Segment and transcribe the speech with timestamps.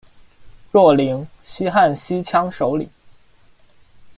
[0.71, 2.89] 若零，西汉西羌首领。